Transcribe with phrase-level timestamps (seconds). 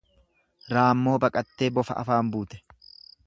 [0.77, 2.63] Raammoo baqattee bofa afaan buute.